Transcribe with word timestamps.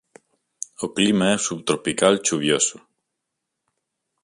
O 0.85 0.87
clima 0.95 1.25
é 1.35 1.37
subtropical 1.47 2.13
chuvioso. 2.25 2.77